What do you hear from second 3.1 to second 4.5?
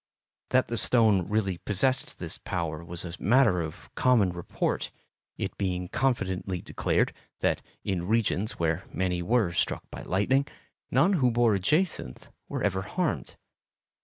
matter of common